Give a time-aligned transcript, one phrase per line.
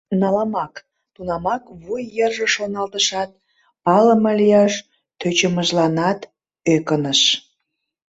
[0.21, 0.73] Наламак!—
[1.13, 3.29] тунамак вуй йырже шоналтышат,
[3.83, 4.73] палыме лияш
[5.19, 6.19] тӧчымыжланат
[6.73, 7.21] ӧкыныш.